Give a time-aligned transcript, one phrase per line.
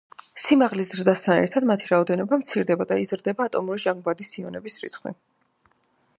[0.43, 5.17] სიმაღლის ზრდასთან ერთად მათი რაოდენობა მცირდება და იზრდება ატომური ჟანგბადის იონების რიცხვი.